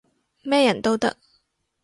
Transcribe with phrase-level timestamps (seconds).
[0.41, 1.15] 咩人都得